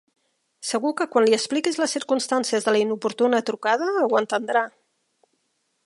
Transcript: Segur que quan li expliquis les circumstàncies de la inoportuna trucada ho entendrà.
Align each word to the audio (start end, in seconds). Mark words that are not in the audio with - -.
Segur 0.69 0.93
que 1.01 1.05
quan 1.15 1.27
li 1.27 1.35
expliquis 1.37 1.77
les 1.83 1.93
circumstàncies 1.97 2.65
de 2.69 2.73
la 2.77 2.81
inoportuna 2.87 3.43
trucada 3.51 3.93
ho 4.07 4.11
entendrà. 4.23 4.69